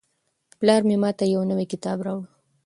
پلار 0.59 0.81
مې 0.87 0.95
ماته 1.03 1.25
یو 1.33 1.41
نوی 1.49 1.65
کتاب 1.73 1.97
راوړ. 2.05 2.23